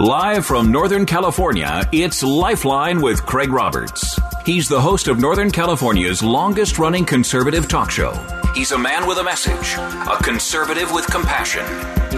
[0.00, 4.18] Live from Northern California, it's Lifeline with Craig Roberts.
[4.46, 8.14] He's the host of Northern California's longest running conservative talk show.
[8.54, 11.66] He's a man with a message, a conservative with compassion.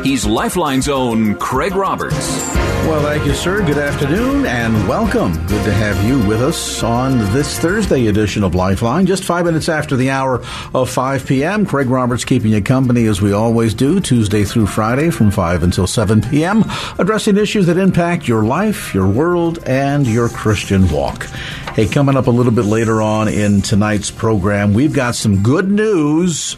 [0.00, 2.16] He's Lifeline's own Craig Roberts.
[2.86, 3.64] Well, thank you, sir.
[3.64, 5.34] Good afternoon and welcome.
[5.46, 9.06] Good to have you with us on this Thursday edition of Lifeline.
[9.06, 10.42] Just five minutes after the hour
[10.74, 11.64] of 5 p.m.
[11.64, 15.86] Craig Roberts keeping you company as we always do, Tuesday through Friday from 5 until
[15.86, 16.64] 7 p.m.,
[16.98, 21.26] addressing issues that impact your life, your world, and your Christian walk.
[21.76, 25.70] Hey, coming up a little bit later on in tonight's program, we've got some good
[25.70, 26.56] news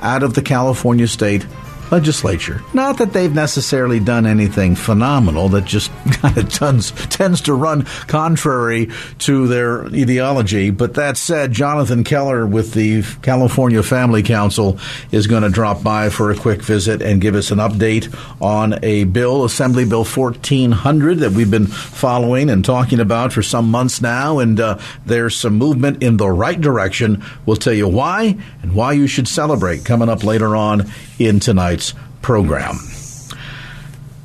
[0.00, 1.44] out of the California State
[1.90, 2.62] legislature.
[2.72, 7.84] Not that they've necessarily done anything phenomenal that just kind of tends, tends to run
[8.06, 10.70] contrary to their ideology.
[10.70, 14.78] But that said, Jonathan Keller with the California Family Council
[15.10, 18.78] is going to drop by for a quick visit and give us an update on
[18.82, 24.00] a bill, Assembly Bill 1400, that we've been following and talking about for some months
[24.00, 24.38] now.
[24.38, 27.24] And uh, there's some movement in the right direction.
[27.46, 31.38] We'll tell you why and why you should celebrate coming up later on in
[31.80, 32.78] tonight's program.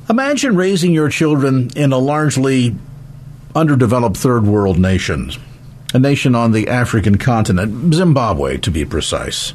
[0.08, 2.76] Imagine raising your children in a largely
[3.54, 5.32] underdeveloped third world nation,
[5.94, 9.52] a nation on the African continent, Zimbabwe to be precise.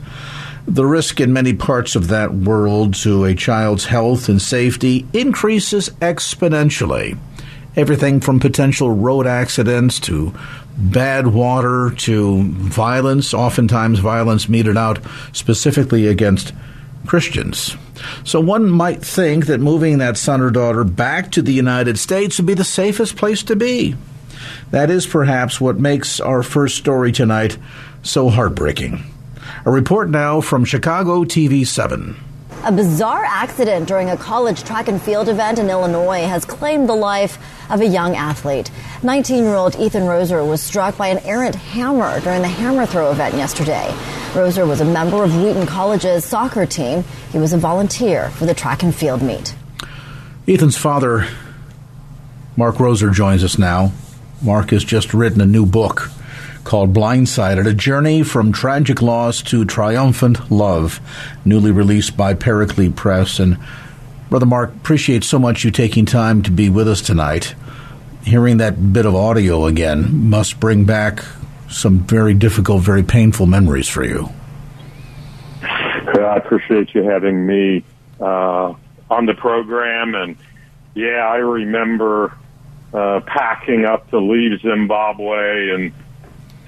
[0.67, 5.89] The risk in many parts of that world to a child's health and safety increases
[6.01, 7.17] exponentially.
[7.75, 10.33] Everything from potential road accidents to
[10.77, 14.99] bad water to violence, oftentimes violence meted out
[15.31, 16.53] specifically against
[17.05, 17.77] Christians.
[18.23, 22.37] So one might think that moving that son or daughter back to the United States
[22.37, 23.95] would be the safest place to be.
[24.71, 27.57] That is perhaps what makes our first story tonight
[28.03, 29.03] so heartbreaking.
[29.65, 32.15] A report now from Chicago TV 7.
[32.63, 36.93] A bizarre accident during a college track and field event in Illinois has claimed the
[36.93, 37.39] life
[37.71, 38.69] of a young athlete.
[39.01, 43.09] 19 year old Ethan Roser was struck by an errant hammer during the hammer throw
[43.09, 43.89] event yesterday.
[44.33, 47.03] Roser was a member of Wheaton College's soccer team.
[47.31, 49.55] He was a volunteer for the track and field meet.
[50.47, 51.27] Ethan's father,
[52.55, 53.91] Mark Roser, joins us now.
[54.39, 56.11] Mark has just written a new book
[56.63, 60.99] called Blindsided A Journey from Tragic Loss to Triumphant Love,
[61.45, 63.39] newly released by Paraclete Press.
[63.39, 63.57] And
[64.29, 67.55] Brother Mark, appreciate so much you taking time to be with us tonight.
[68.23, 71.23] Hearing that bit of audio again must bring back
[71.69, 74.29] some very difficult, very painful memories for you.
[75.61, 77.83] I appreciate you having me
[78.19, 78.73] uh,
[79.09, 80.15] on the program.
[80.15, 80.37] And
[80.93, 82.37] yeah, I remember
[82.93, 85.93] uh, packing up to leave Zimbabwe and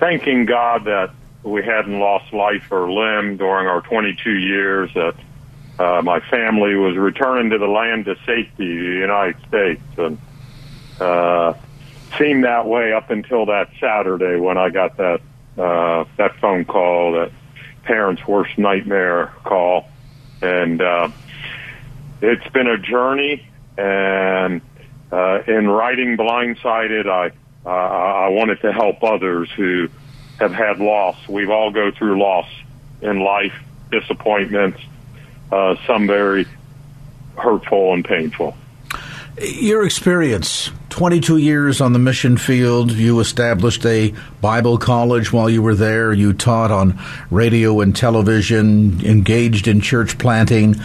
[0.03, 1.11] thanking God that
[1.43, 5.15] we hadn't lost life or limb during our 22 years, that
[5.79, 9.81] uh, my family was returning to the land of safety, the United States.
[9.97, 10.17] And
[10.99, 11.53] uh,
[12.17, 15.21] seemed that way up until that Saturday when I got that
[15.57, 17.31] uh, that phone call, that
[17.83, 19.87] parents' worst nightmare call,
[20.41, 21.09] and uh,
[22.21, 23.47] it's been a journey.
[23.77, 24.61] And
[25.13, 27.31] uh, in writing Blindsided, I
[27.65, 29.89] uh, I wanted to help others who
[30.39, 31.15] have had loss.
[31.27, 32.47] We've all go through loss
[33.01, 33.53] in life,
[33.91, 34.79] disappointments,
[35.51, 36.45] uh, some very
[37.37, 38.55] hurtful and painful.
[39.41, 42.91] Your experience 22 years on the mission field.
[42.91, 46.13] You established a Bible college while you were there.
[46.13, 46.99] You taught on
[47.31, 50.75] radio and television, engaged in church planting.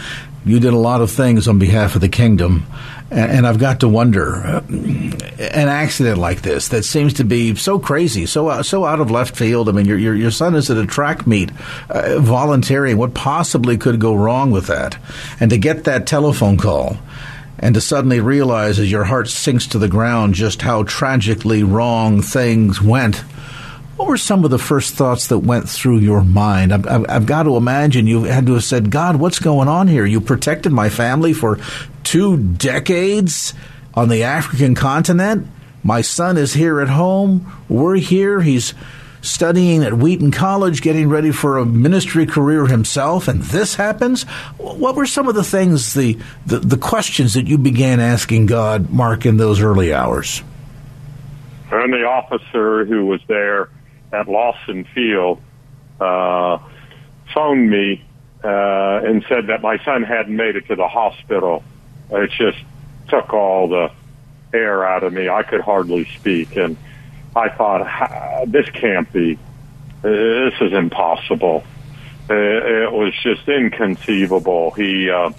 [0.49, 2.65] You did a lot of things on behalf of the kingdom.
[3.11, 7.79] And, I've got to wonder uh, an accident like this that seems to be so
[7.79, 9.67] crazy, so uh, so out of left field.
[9.67, 11.49] I mean, your your, your son is at a track meet,
[11.89, 12.97] uh, volunteering.
[12.97, 14.97] What possibly could go wrong with that?
[15.39, 16.97] And to get that telephone call
[17.57, 22.21] and to suddenly realize as your heart sinks to the ground just how tragically wrong
[22.21, 23.23] things went.
[23.99, 26.73] What were some of the first thoughts that went through your mind?
[26.73, 30.05] I've, I've, got to imagine you had to have said, God, what's going on here?
[30.05, 31.59] You protected my family for
[32.05, 33.53] two decades
[33.93, 35.47] on the African continent.
[35.83, 37.51] My son is here at home.
[37.67, 38.39] We're here.
[38.39, 38.73] He's
[39.19, 44.23] studying at Wheaton College, getting ready for a ministry career himself, and this happens.
[44.55, 48.91] What were some of the things, the, the, the questions that you began asking God,
[48.91, 50.41] Mark, in those early hours?
[51.69, 53.69] And the officer who was there
[54.11, 55.41] at Lawson Field
[55.99, 56.59] uh,
[57.33, 58.03] phoned me
[58.43, 61.63] uh, and said that my son hadn't made it to the hospital.
[62.11, 62.57] It just
[63.09, 63.91] took all the
[64.53, 65.29] air out of me.
[65.29, 66.77] I could hardly speak, and
[67.35, 69.37] I thought, this can't be.
[70.01, 71.63] This is impossible.
[72.29, 74.71] It was just inconceivable.
[74.71, 75.31] He, uh,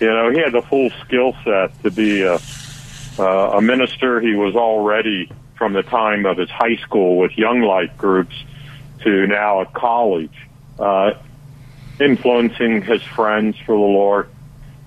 [0.00, 2.38] you know, he had the full skill set to be a,
[3.18, 4.20] uh, a minister.
[4.20, 5.30] He was already
[5.64, 8.34] from the time of his high school with young life groups
[9.02, 10.36] to now at college,
[10.78, 11.12] uh,
[11.98, 14.28] influencing his friends for the Lord.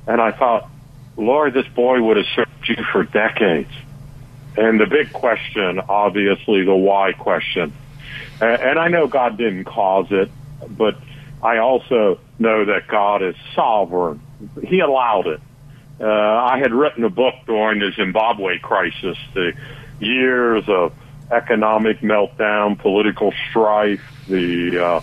[0.06, 0.70] And I thought,
[1.18, 3.72] Lord, this boy would have served you for decades.
[4.56, 7.74] And the big question, obviously, the why question.
[8.40, 10.30] And I know God didn't cause it,
[10.70, 10.96] but
[11.42, 14.22] I also know that God is sovereign.
[14.64, 15.42] He allowed it.
[16.00, 19.54] Uh, I had written a book during the Zimbabwe crisis, the
[20.00, 20.94] years of
[21.32, 25.02] economic meltdown, political strife, the uh,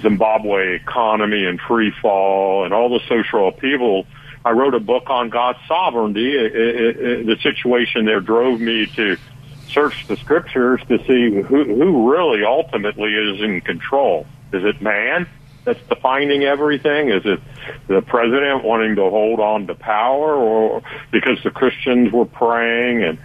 [0.00, 4.06] Zimbabwe economy and free fall, and all the social upheaval.
[4.44, 6.36] I wrote a book on God's sovereignty.
[6.36, 9.16] It, it, it, the situation there drove me to
[9.68, 14.26] search the scriptures to see who, who really ultimately is in control.
[14.52, 15.28] Is it man
[15.64, 17.10] that's defining everything?
[17.10, 17.40] Is it
[17.88, 23.18] the president wanting to hold on to power, or because the Christians were praying and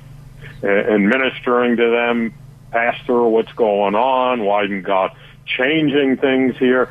[0.63, 2.33] and ministering to them,
[2.71, 4.44] Pastor, what's going on?
[4.44, 5.12] Why isn't God
[5.45, 6.89] changing things here?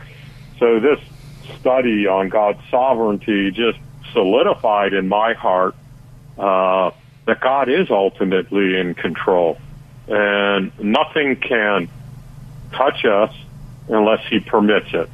[0.58, 1.00] So this
[1.58, 3.78] study on God's sovereignty just
[4.12, 5.74] solidified in my heart
[6.38, 6.90] uh,
[7.26, 9.58] that God is ultimately in control,
[10.06, 11.88] and nothing can
[12.72, 13.34] touch us
[13.88, 15.08] unless He permits it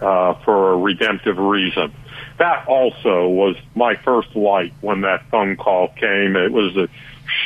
[0.00, 1.92] uh, for a redemptive reason.
[2.38, 6.36] That also was my first light when that phone call came.
[6.36, 6.88] It was a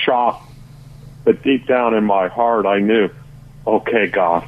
[0.05, 0.47] shock,
[1.25, 3.11] but deep down in my heart, I knew,
[3.67, 4.47] okay, God,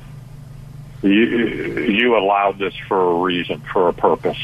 [1.03, 4.39] you, you allowed this for a reason, for a purpose.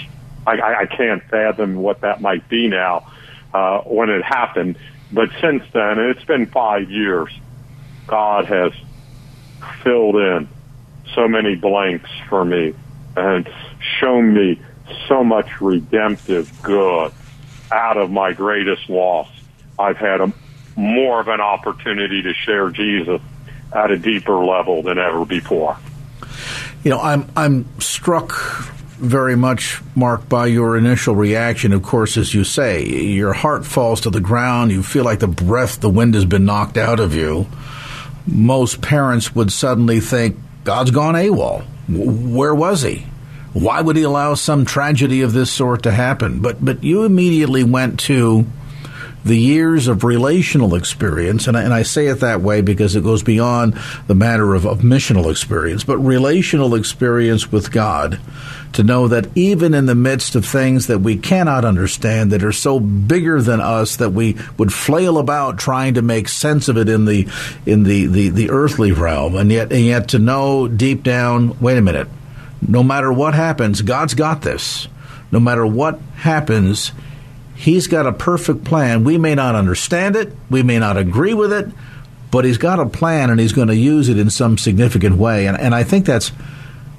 [0.46, 3.10] I, I can't fathom what that might be now
[3.52, 4.78] uh, when it happened.
[5.12, 7.30] But since then, it's been five years,
[8.06, 8.72] God has
[9.82, 10.48] filled in
[11.14, 12.74] so many blanks for me
[13.16, 13.48] and
[14.00, 14.60] shown me
[15.08, 17.12] so much redemptive good
[17.72, 19.28] out of my greatest loss.
[19.78, 20.20] I've had
[20.76, 23.20] more of an opportunity to share Jesus
[23.72, 25.76] at a deeper level than ever before.
[26.84, 28.32] You know, I'm I'm struck
[28.98, 31.72] very much, Mark, by your initial reaction.
[31.72, 34.70] Of course, as you say, your heart falls to the ground.
[34.70, 37.46] You feel like the breath, the wind has been knocked out of you.
[38.26, 41.64] Most parents would suddenly think, God's gone AWOL.
[41.88, 43.06] Where was he?
[43.52, 46.40] Why would he allow some tragedy of this sort to happen?
[46.40, 48.46] But but you immediately went to
[49.26, 53.02] the years of relational experience, and I, and I say it that way because it
[53.02, 53.74] goes beyond
[54.06, 58.20] the matter of, of missional experience, but relational experience with God
[58.74, 62.52] to know that even in the midst of things that we cannot understand, that are
[62.52, 66.88] so bigger than us that we would flail about trying to make sense of it
[66.88, 67.28] in the
[67.64, 71.78] in the, the, the earthly realm, and yet and yet to know deep down, wait
[71.78, 72.08] a minute,
[72.66, 74.88] no matter what happens, God's got this.
[75.32, 76.92] No matter what happens,
[77.56, 79.02] He's got a perfect plan.
[79.02, 81.68] We may not understand it, we may not agree with it,
[82.30, 85.46] but He's got a plan and He's going to use it in some significant way.
[85.46, 86.32] And, and I think that's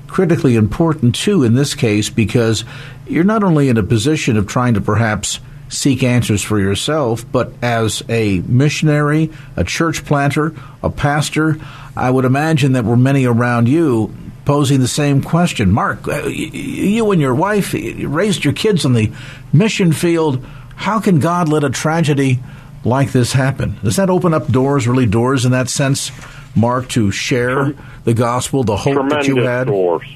[0.07, 2.65] critically important, too, in this case, because
[3.07, 7.51] you're not only in a position of trying to perhaps seek answers for yourself, but
[7.61, 11.57] as a missionary, a church planter, a pastor,
[11.95, 14.15] I would imagine that were many around you
[14.47, 15.69] posing the same question.
[15.69, 19.11] Mark, uh, you and your wife raised your kids on the
[19.51, 20.41] mission field.
[20.77, 22.39] How can God let a tragedy
[22.85, 23.77] like this happen?
[23.83, 26.11] Does that open up doors, really doors in that sense,
[26.55, 27.73] Mark, to share
[28.05, 29.67] the gospel, the hope Tremendous that you had?
[29.67, 30.07] Doors.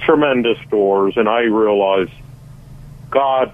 [0.00, 2.08] Tremendous doors, and I realize
[3.10, 3.52] God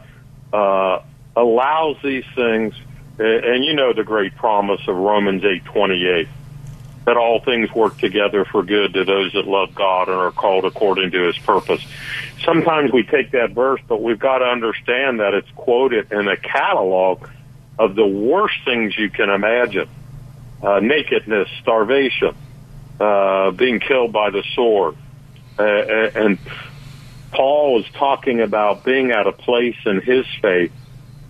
[0.53, 1.01] uh,
[1.35, 2.73] allows these things,
[3.19, 6.29] and you know the great promise of Romans eight twenty eight
[7.05, 10.65] that all things work together for good to those that love God and are called
[10.65, 11.85] according to his purpose.
[12.45, 16.37] Sometimes we take that verse, but we've got to understand that it's quoted in a
[16.37, 17.29] catalog
[17.79, 19.89] of the worst things you can imagine.
[20.63, 22.35] Uh, nakedness, starvation,
[22.99, 24.97] uh, being killed by the sword.
[25.59, 26.39] Uh, and
[27.33, 30.73] Paul is talking about being at a place in his faith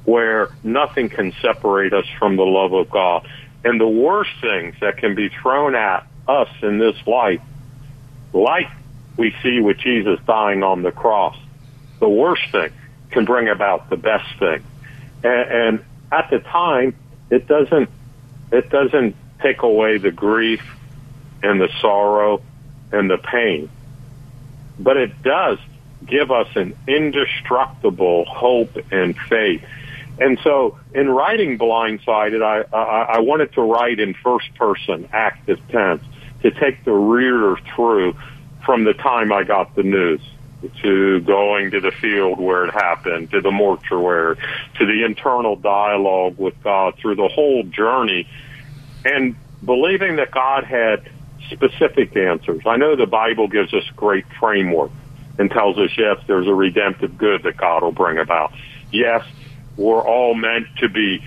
[0.04, 3.26] where nothing can separate us from the love of God.
[3.64, 7.40] And the worst things that can be thrown at us in this life,
[8.32, 8.68] like
[9.16, 11.36] we see with Jesus dying on the cross,
[12.00, 12.70] the worst thing
[13.10, 14.62] can bring about the best thing.
[15.22, 16.94] And, and at the time,
[17.30, 17.88] it doesn't
[18.52, 20.62] it doesn't take away the grief
[21.42, 22.42] and the sorrow
[22.92, 23.68] and the pain,
[24.78, 25.58] but it does
[26.06, 29.64] give us an indestructible hope and faith.
[30.18, 35.60] And so, in writing Blindsided, I, I, I wanted to write in first person, active
[35.68, 36.02] tense,
[36.42, 38.16] to take the reader through
[38.64, 40.20] from the time I got the news
[40.82, 44.36] to going to the field where it happened, to the mortuary,
[44.78, 48.26] to the internal dialogue with God through the whole journey,
[49.04, 51.10] and believing that God had
[51.50, 52.62] specific answers.
[52.66, 54.90] I know the Bible gives us great framework
[55.38, 58.52] and tells us, yes, there's a redemptive good that God will bring about.
[58.90, 59.24] Yes,
[59.76, 61.24] we're all meant to be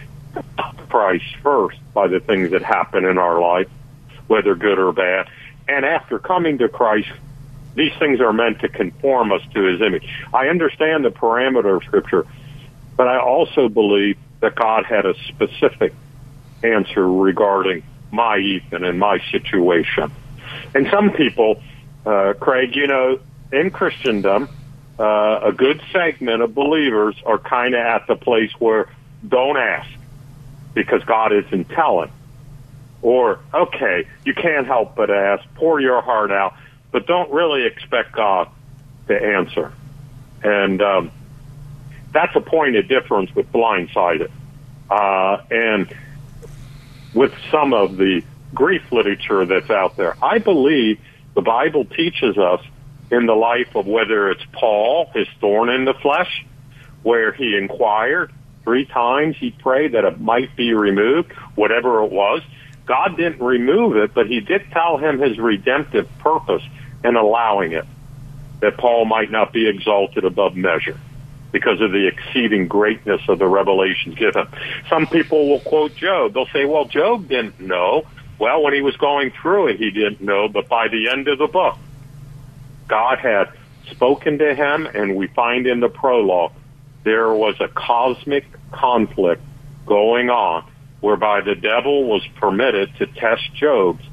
[0.89, 3.69] Christ first by the things that happen in our life,
[4.27, 5.27] whether good or bad.
[5.67, 7.09] And after coming to Christ,
[7.75, 10.07] these things are meant to conform us to his image.
[10.33, 12.25] I understand the parameter of Scripture,
[12.95, 15.93] but I also believe that God had a specific
[16.63, 20.11] answer regarding my Ethan and my situation.
[20.73, 21.61] And some people,
[22.05, 23.19] uh, Craig, you know,
[23.51, 24.49] in Christendom,
[24.99, 28.89] uh, a good segment of believers are kind of at the place where
[29.27, 29.89] don't ask
[30.73, 32.11] because God isn't telling.
[33.01, 36.55] Or, okay, you can't help but ask, pour your heart out,
[36.91, 38.49] but don't really expect God
[39.07, 39.71] to answer.
[40.43, 41.11] And um,
[42.11, 44.31] that's a point of difference with blindsided.
[44.89, 45.93] Uh, and
[47.13, 48.23] with some of the
[48.53, 50.99] grief literature that's out there, I believe
[51.35, 52.61] the Bible teaches us
[53.11, 56.45] in the life of whether it's Paul, his thorn in the flesh,
[57.03, 58.31] where he inquired
[58.63, 62.41] three times, he prayed that it might be removed, whatever it was.
[62.85, 66.63] God didn't remove it, but he did tell him his redemptive purpose
[67.03, 67.85] in allowing it,
[68.59, 70.99] that Paul might not be exalted above measure
[71.51, 74.45] because of the exceeding greatness of the revelations given.
[74.89, 76.33] Some people will quote Job.
[76.33, 78.05] They'll say, well, Job didn't know.
[78.37, 81.37] Well, when he was going through it, he didn't know, but by the end of
[81.37, 81.77] the book,
[82.87, 83.49] God had
[83.91, 86.53] spoken to him, and we find in the prologue
[87.03, 89.41] there was a cosmic conflict
[89.85, 94.03] going on whereby the devil was permitted to test Job's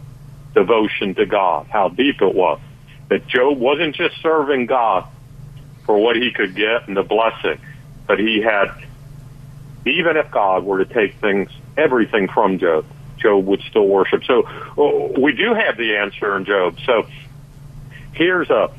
[0.55, 2.61] devotion to God, how deep it was.
[3.09, 5.07] That Job wasn't just serving God
[5.85, 7.59] for what he could get and the blessing,
[8.07, 8.69] but he had,
[9.85, 12.87] even if God were to take things, everything from Job,
[13.19, 14.25] Job would still worship.
[14.25, 16.77] So oh, we do have the answer in Job.
[16.87, 17.07] So
[18.15, 18.71] here's a,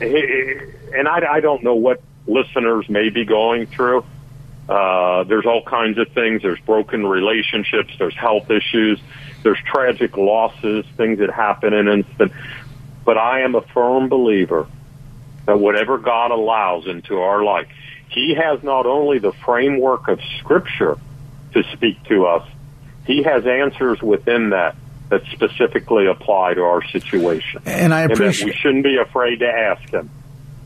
[0.00, 4.04] and I, I don't know what listeners may be going through.
[4.68, 6.42] Uh, there's all kinds of things.
[6.42, 7.94] There's broken relationships.
[7.98, 9.00] There's health issues.
[9.42, 12.32] There's tragic losses, things that happen in instant.
[13.04, 14.66] But I am a firm believer
[15.46, 17.68] that whatever God allows into our life,
[18.08, 20.98] He has not only the framework of Scripture
[21.52, 22.48] to speak to us,
[23.06, 24.74] He has answers within that
[25.08, 27.62] that specifically apply to our situation.
[27.64, 30.10] And I appreciate and we shouldn't be afraid to ask him.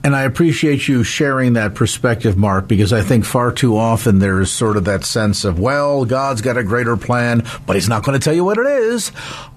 [0.02, 4.40] And I appreciate you sharing that perspective, Mark, because I think far too often there
[4.40, 8.02] is sort of that sense of, well, God's got a greater plan, but He's not
[8.02, 9.12] going to tell you what it is.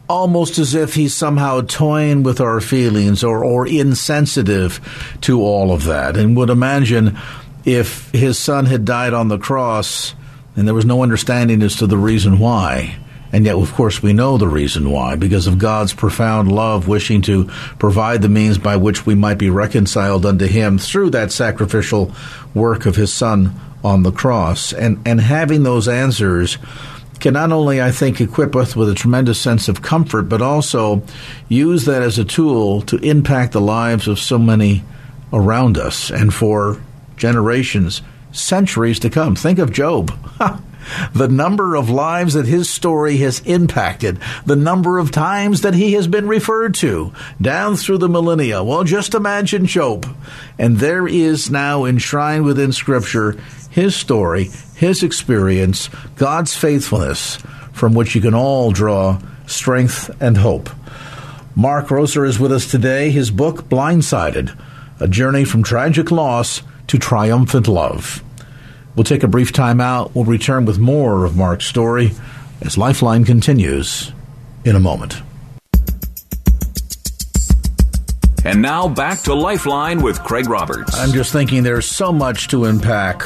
[0.09, 4.81] Almost as if He's somehow toying with our feelings or, or insensitive
[5.21, 6.17] to all of that.
[6.17, 7.17] And would imagine
[7.63, 10.13] if His Son had died on the cross
[10.57, 12.97] and there was no understanding as to the reason why
[13.33, 17.23] and yet, of course, we know the reason why, because of God's profound love, wishing
[17.23, 17.45] to
[17.79, 22.11] provide the means by which we might be reconciled unto Him through that sacrificial
[22.53, 24.71] work of His Son on the cross.
[24.71, 26.59] And, and having those answers
[27.19, 31.01] can not only, I think, equip us with a tremendous sense of comfort, but also
[31.49, 34.83] use that as a tool to impact the lives of so many
[35.31, 36.79] around us and for
[37.17, 39.35] generations, centuries to come.
[39.35, 40.11] Think of Job.
[41.13, 45.93] the number of lives that his story has impacted, the number of times that he
[45.93, 48.63] has been referred to down through the millennia.
[48.63, 50.07] Well, just imagine Job.
[50.57, 53.37] And there is now enshrined within Scripture
[53.69, 57.37] his story, his experience, God's faithfulness,
[57.71, 60.69] from which you can all draw strength and hope.
[61.55, 63.09] Mark Roser is with us today.
[63.11, 64.57] His book, Blindsided
[64.99, 68.23] A Journey from Tragic Loss to Triumphant Love.
[68.95, 70.13] We'll take a brief time out.
[70.15, 72.11] We'll return with more of Mark's story
[72.61, 74.11] as Lifeline continues
[74.63, 75.21] in a moment.
[78.45, 80.97] And now back to Lifeline with Craig Roberts.
[80.97, 83.23] I'm just thinking there's so much to unpack,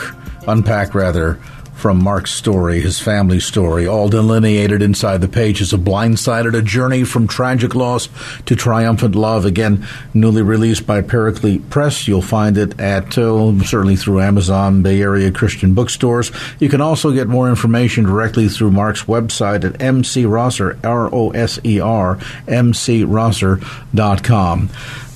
[0.47, 1.39] unpack rather,
[1.77, 7.03] from Mark's story, his family story, all delineated inside the pages of Blindsided, a journey
[7.03, 8.09] from tragic loss
[8.45, 9.45] to triumphant love.
[9.45, 12.07] Again, newly released by Paraclete Press.
[12.07, 16.31] You'll find it at, uh, certainly through Amazon, Bay Area Christian bookstores.
[16.59, 22.17] You can also get more information directly through Mark's website at mcrosser, R-O-S-E-R,
[22.47, 24.69] markroser.com.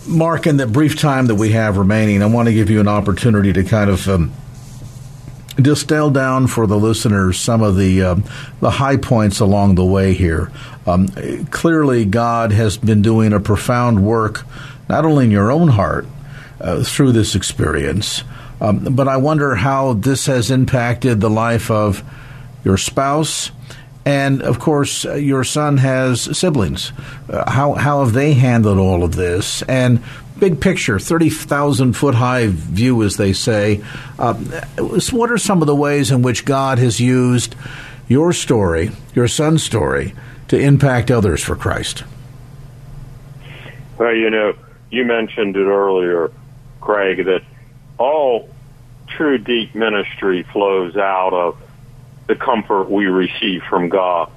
[0.07, 2.87] Mark, in the brief time that we have remaining, I want to give you an
[2.87, 4.31] opportunity to kind of um,
[5.61, 8.23] distill down for the listeners some of the um,
[8.59, 10.51] the high points along the way here.
[10.85, 11.07] Um,
[11.51, 14.45] clearly, God has been doing a profound work,
[14.89, 16.05] not only in your own heart
[16.59, 18.23] uh, through this experience,
[18.59, 22.03] um, but I wonder how this has impacted the life of
[22.63, 23.51] your spouse.
[24.05, 26.91] And of course, uh, your son has siblings.
[27.29, 29.61] Uh, how how have they handled all of this?
[29.63, 30.03] And
[30.41, 33.79] big picture, 30,000 foot high view, as they say.
[34.17, 34.33] Uh,
[35.11, 37.55] what are some of the ways in which God has used
[38.07, 40.13] your story, your son's story,
[40.47, 42.03] to impact others for Christ?
[43.99, 44.55] Well, you know,
[44.89, 46.31] you mentioned it earlier,
[46.81, 47.43] Craig, that
[47.99, 48.49] all
[49.07, 51.61] true deep ministry flows out of
[52.25, 54.31] the comfort we receive from God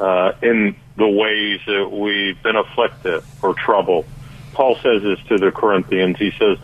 [0.00, 4.06] uh, in the ways that we've been afflicted or troubled
[4.54, 6.18] Paul says this to the Corinthians.
[6.18, 6.58] He says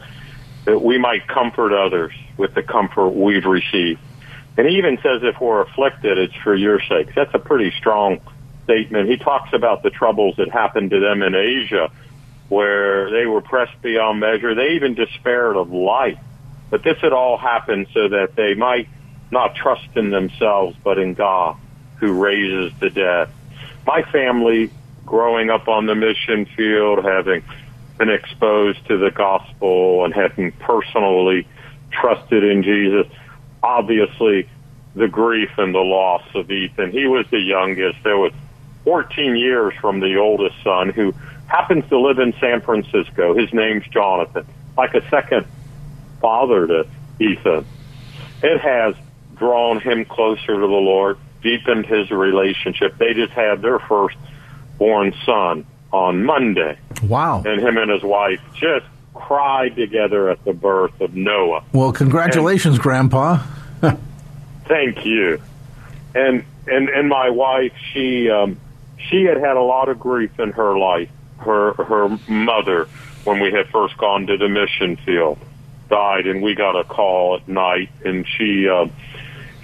[0.65, 4.01] that we might comfort others with the comfort we've received.
[4.57, 7.15] And he even says if we're afflicted, it's for your sake.
[7.15, 8.21] That's a pretty strong
[8.65, 9.09] statement.
[9.09, 11.91] He talks about the troubles that happened to them in Asia
[12.49, 14.55] where they were pressed beyond measure.
[14.55, 16.19] They even despaired of life.
[16.69, 18.89] But this had all happened so that they might
[19.31, 21.57] not trust in themselves, but in God
[21.97, 23.29] who raises the dead.
[23.87, 24.71] My family
[25.07, 27.43] growing up on the mission field, having
[28.00, 31.47] been exposed to the gospel and having personally
[31.90, 33.07] trusted in Jesus.
[33.62, 34.49] Obviously,
[34.95, 36.92] the grief and the loss of Ethan.
[36.92, 38.02] He was the youngest.
[38.02, 38.33] There was
[38.85, 41.14] 14 years from the oldest son who
[41.47, 43.35] happens to live in San Francisco.
[43.35, 44.47] His name's Jonathan,
[44.78, 45.45] like a second
[46.23, 46.87] father to
[47.19, 47.66] Ethan.
[48.42, 48.95] It has
[49.37, 52.97] drawn him closer to the Lord, deepened his relationship.
[52.97, 54.17] They just had their first
[54.78, 56.79] born son on Monday.
[57.03, 57.43] Wow.
[57.45, 61.65] And him and his wife just cried together at the birth of Noah.
[61.73, 63.45] Well, congratulations, and, Grandpa.
[64.67, 65.41] thank you.
[66.15, 68.59] And and and my wife, she um,
[69.09, 71.11] she had had a lot of grief in her life.
[71.39, 72.89] Her her mother,
[73.25, 75.39] when we had first gone to the mission field,
[75.89, 78.87] died, and we got a call at night, and she uh,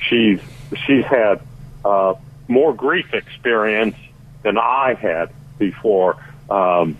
[0.08, 0.40] she's
[0.86, 1.40] she's had
[1.84, 2.14] uh,
[2.48, 3.96] more grief experience
[4.42, 6.16] than I had before.
[6.50, 6.96] Um,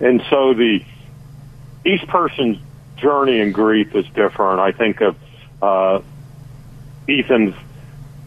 [0.00, 0.84] and so the
[1.84, 2.58] each person's
[2.96, 4.60] journey in grief is different.
[4.60, 5.16] I think of
[5.62, 6.00] uh,
[7.08, 7.54] Ethan's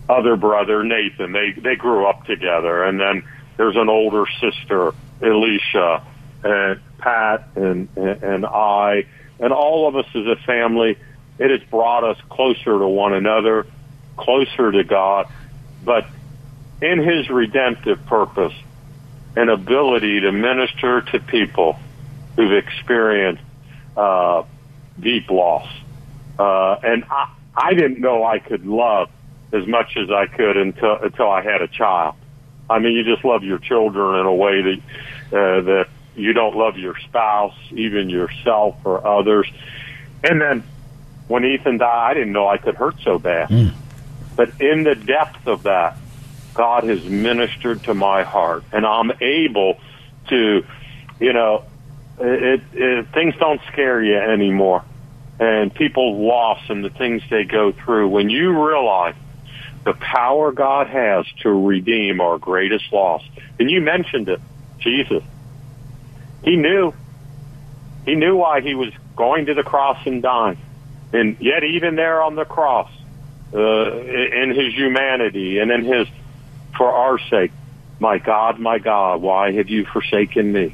[0.08, 1.32] other brother Nathan.
[1.32, 3.24] They they grew up together, and then
[3.58, 6.04] there's an older sister Alicia,
[6.44, 9.06] and Pat, and and I,
[9.40, 10.98] and all of us as a family.
[11.38, 13.66] It has brought us closer to one another,
[14.18, 15.28] closer to God,
[15.86, 16.06] but
[16.82, 18.54] in His redemptive purpose,
[19.36, 21.80] an ability to minister to people
[22.36, 23.44] who've experienced
[23.96, 24.44] uh,
[25.00, 25.68] deep loss.
[26.38, 29.10] Uh, and I, I didn't know I could love
[29.52, 32.16] as much as I could until until I had a child.
[32.70, 34.78] I mean, you just love your children in a way that
[35.32, 39.52] uh, that you don't love your spouse, even yourself or others.
[40.24, 40.64] And then
[41.28, 43.50] when Ethan died, I didn't know I could hurt so bad.
[43.50, 43.74] Mm.
[44.36, 45.98] But in the depth of that,
[46.60, 49.80] God has ministered to my heart, and I'm able
[50.28, 50.66] to,
[51.18, 51.64] you know,
[52.20, 54.84] it, it, things don't scare you anymore,
[55.40, 58.10] and people loss and the things they go through.
[58.10, 59.16] When you realize
[59.86, 63.24] the power God has to redeem our greatest loss,
[63.58, 64.42] and you mentioned it,
[64.80, 65.24] Jesus.
[66.44, 66.94] He knew.
[68.04, 70.58] He knew why he was going to the cross and dying.
[71.14, 72.92] And yet, even there on the cross,
[73.54, 76.08] uh, in his humanity and in his
[76.80, 77.52] for our sake.
[78.00, 80.74] My God, my God, why have you forsaken me?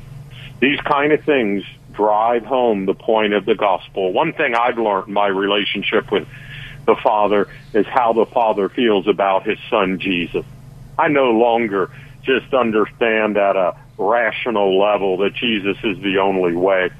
[0.62, 4.14] These kind of things drive home the point of the gospel.
[4.14, 6.28] One thing I've learned in my relationship with
[6.86, 10.46] the Father is how the Father feels about his Son Jesus.
[10.98, 11.90] I no longer
[12.24, 16.92] just understand at a rational level that Jesus is the only way,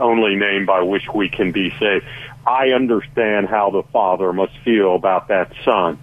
[0.00, 2.04] only name by which we can be saved.
[2.44, 5.98] I understand how the Father must feel about that Son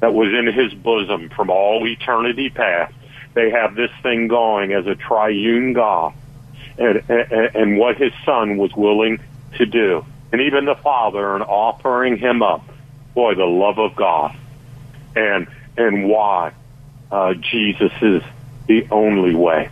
[0.00, 2.94] that was in his bosom from all eternity past.
[3.34, 6.14] They have this thing going as a triune God
[6.76, 9.20] and, and, and what his son was willing
[9.56, 10.04] to do.
[10.32, 12.68] And even the Father in offering him up
[13.18, 14.36] boy, the love of God
[15.16, 16.52] and and why
[17.10, 18.22] uh, Jesus is
[18.66, 19.70] the only way.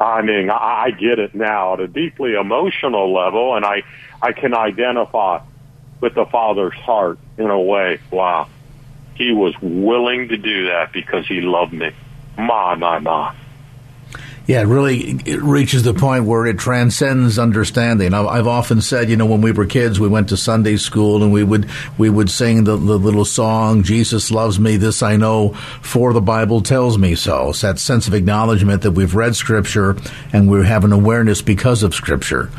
[0.00, 3.82] I mean, I, I get it now at a deeply emotional level, and I
[4.20, 5.40] I can identify
[6.00, 8.00] with the Father's heart in a way.
[8.10, 8.48] Wow,
[9.14, 11.90] He was willing to do that because He loved me.
[12.36, 13.34] My, my, my.
[14.44, 18.12] Yeah, it really it reaches the point where it transcends understanding.
[18.12, 21.32] I've often said, you know, when we were kids, we went to Sunday school and
[21.32, 25.50] we would we would sing the, the little song, "Jesus loves me, this I know,
[25.80, 29.96] for the Bible tells me so." It's that sense of acknowledgement that we've read Scripture
[30.32, 32.50] and we have an awareness because of Scripture.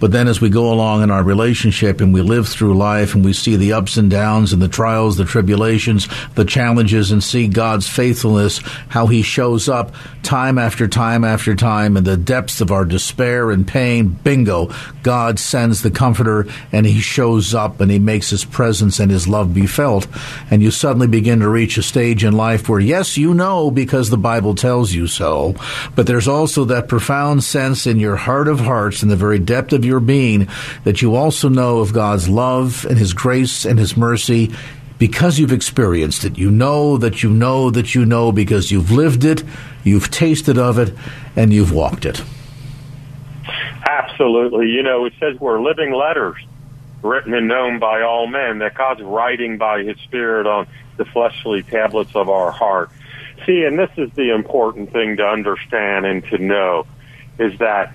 [0.00, 3.24] But then as we go along in our relationship and we live through life and
[3.24, 7.46] we see the ups and downs and the trials, the tribulations, the challenges and see
[7.46, 12.70] God's faithfulness, how he shows up time after time after time in the depths of
[12.70, 14.70] our despair and pain, bingo,
[15.02, 19.28] God sends the comforter and he shows up and he makes his presence and his
[19.28, 20.06] love be felt.
[20.50, 24.08] And you suddenly begin to reach a stage in life where yes, you know because
[24.08, 25.54] the Bible tells you so,
[25.94, 29.72] but there's also that profound sense in your heart of hearts, in the very depth
[29.72, 30.48] of your your being
[30.84, 34.50] that you also know of God's love and His grace and His mercy
[34.98, 36.38] because you've experienced it.
[36.38, 39.42] You know that you know that you know because you've lived it,
[39.84, 40.94] you've tasted of it,
[41.36, 42.22] and you've walked it.
[43.84, 44.68] Absolutely.
[44.68, 46.36] You know, it says we're living letters
[47.02, 51.62] written and known by all men, that God's writing by His Spirit on the fleshly
[51.62, 52.90] tablets of our heart.
[53.46, 56.86] See, and this is the important thing to understand and to know,
[57.38, 57.94] is that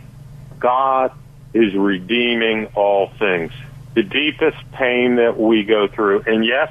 [0.59, 1.11] God
[1.55, 3.51] is redeeming all things.
[3.93, 6.23] The deepest pain that we go through.
[6.27, 6.69] And yes,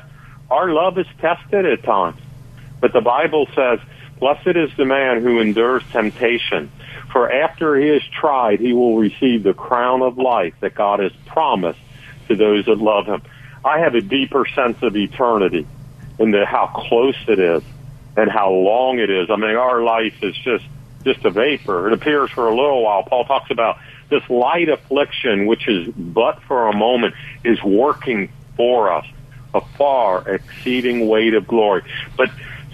[0.51, 2.21] our love is tested at times.
[2.81, 3.81] But the Bible says,
[4.19, 6.71] blessed is the man who endures temptation.
[7.13, 11.13] For after he is tried, he will receive the crown of life that God has
[11.25, 11.81] promised
[12.29, 13.23] to those that love him.
[13.65, 15.67] I have a deeper sense of eternity
[16.19, 17.63] into how close it is
[18.19, 19.31] and how long it is.
[19.31, 20.67] I mean, our life is just,
[21.05, 21.89] just a vapor.
[21.89, 23.03] It appears for a little while.
[23.05, 23.79] Paul talks about
[24.11, 27.15] this light affliction, which is but for a moment,
[27.45, 29.07] is working for us
[29.55, 31.83] a far exceeding weight of glory.
[32.17, 32.31] But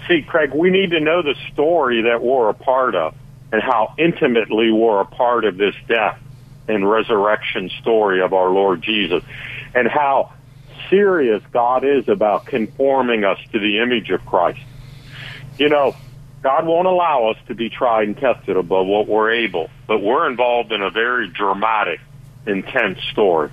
[0.07, 3.15] see, Craig, we need to know the story that we're a part of
[3.51, 6.19] and how intimately we're a part of this death
[6.67, 9.23] and resurrection story of our Lord Jesus
[9.75, 10.31] and how
[10.89, 14.59] serious God is about conforming us to the image of Christ.
[15.57, 15.95] You know,
[16.41, 20.29] God won't allow us to be tried and tested above what we're able, but we're
[20.29, 21.99] involved in a very dramatic,
[22.47, 23.51] intense story.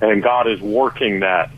[0.00, 1.50] And God is working that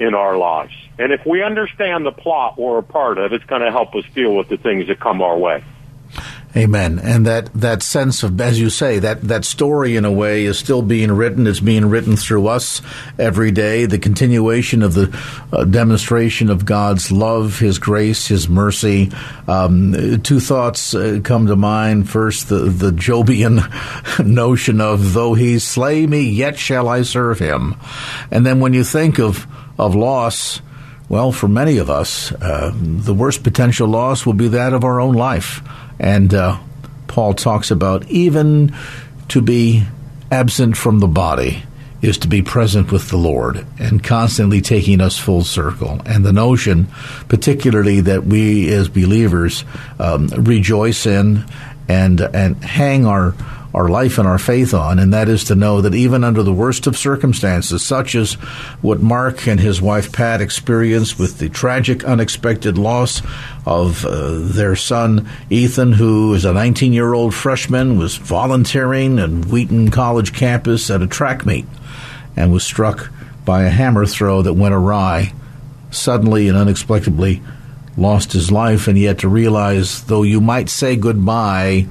[0.00, 0.72] in our lives.
[0.98, 4.04] And if we understand the plot we're a part of, it's going to help us
[4.14, 5.62] deal with the things that come our way.
[6.56, 6.98] Amen.
[7.00, 10.58] And that, that sense of, as you say, that, that story in a way is
[10.58, 11.46] still being written.
[11.46, 12.80] It's being written through us
[13.18, 13.84] every day.
[13.84, 15.14] The continuation of the
[15.52, 19.12] uh, demonstration of God's love, His grace, His mercy.
[19.46, 22.08] Um, two thoughts uh, come to mind.
[22.08, 23.60] First, the, the Jobian
[24.26, 27.74] notion of, though He slay me, yet shall I serve Him.
[28.30, 29.46] And then when you think of,
[29.78, 30.62] of loss,
[31.10, 35.00] well, for many of us, uh, the worst potential loss will be that of our
[35.00, 35.60] own life.
[35.98, 36.58] And uh,
[37.06, 38.74] Paul talks about even
[39.28, 39.84] to be
[40.30, 41.62] absent from the body
[42.02, 46.00] is to be present with the Lord and constantly taking us full circle.
[46.04, 46.88] And the notion,
[47.28, 49.64] particularly that we as believers
[49.98, 51.44] um, rejoice in
[51.88, 53.34] and and hang our
[53.76, 56.52] our life and our faith on, and that is to know that even under the
[56.52, 58.32] worst of circumstances, such as
[58.80, 63.20] what Mark and his wife Pat experienced with the tragic, unexpected loss
[63.66, 69.28] of uh, their son Ethan, who is a 19 year old freshman, was volunteering at
[69.28, 71.66] Wheaton College campus at a track meet
[72.34, 73.10] and was struck
[73.44, 75.34] by a hammer throw that went awry,
[75.90, 77.42] suddenly and unexpectedly
[77.98, 81.86] lost his life, and yet to realize, though you might say goodbye,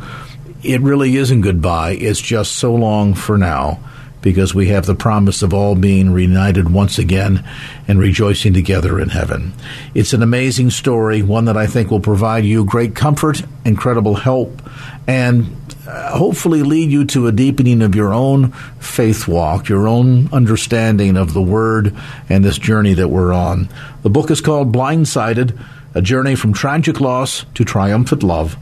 [0.65, 1.91] it really isn't goodbye.
[1.91, 3.79] It's just so long for now
[4.21, 7.47] because we have the promise of all being reunited once again
[7.87, 9.53] and rejoicing together in heaven.
[9.93, 14.63] It's an amazing story, one that I think will provide you great comfort, incredible help,
[15.07, 15.55] and
[15.87, 21.17] uh, hopefully lead you to a deepening of your own faith walk, your own understanding
[21.17, 21.95] of the Word
[22.27, 23.69] and this journey that we're on.
[24.01, 25.55] The book is called Blindsided
[25.93, 28.57] A Journey from Tragic Loss to Triumphant Love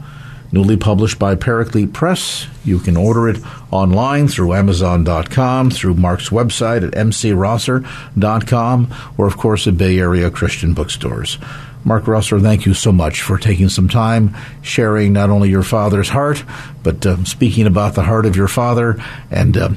[0.54, 2.46] newly published by Paraclete Press.
[2.64, 9.66] You can order it online through Amazon.com, through Mark's website at markroser.com, or of course
[9.66, 11.38] at Bay Area Christian bookstores.
[11.84, 16.08] Mark Roser, thank you so much for taking some time sharing not only your father's
[16.08, 16.42] heart,
[16.82, 18.96] but uh, speaking about the heart of your father
[19.30, 19.70] and uh,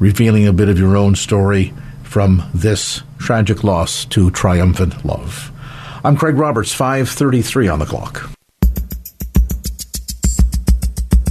[0.00, 5.52] revealing a bit of your own story from this tragic loss to triumphant love.
[6.02, 8.32] I'm Craig Roberts, 533 on the clock.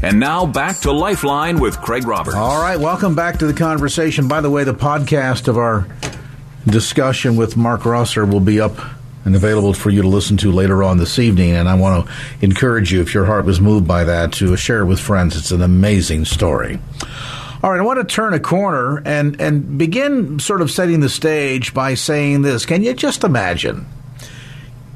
[0.04, 2.36] And now back to Lifeline with Craig Roberts.
[2.36, 4.28] All right, welcome back to the conversation.
[4.28, 5.88] By the way, the podcast of our
[6.66, 8.78] discussion with Mark Roser will be up
[9.26, 11.52] and available for you to listen to later on this evening.
[11.52, 14.80] And I want to encourage you, if your heart was moved by that, to share
[14.82, 15.38] it with friends.
[15.38, 16.80] It's an amazing story.
[17.62, 21.10] All right, I want to turn a corner and, and begin sort of setting the
[21.10, 22.66] stage by saying this.
[22.66, 23.86] Can you just imagine?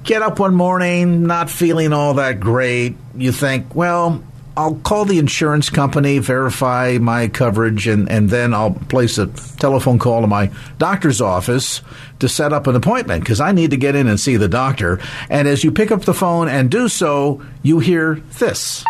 [0.03, 2.95] Get up one morning, not feeling all that great.
[3.15, 4.23] You think, well,
[4.57, 9.99] I'll call the insurance company, verify my coverage, and, and then I'll place a telephone
[9.99, 11.81] call to my doctor's office
[12.19, 14.99] to set up an appointment because I need to get in and see the doctor.
[15.29, 18.85] And as you pick up the phone and do so, you hear this.